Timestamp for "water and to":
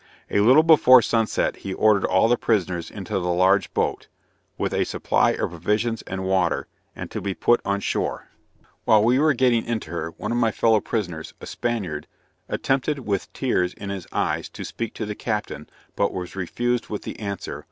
6.23-7.21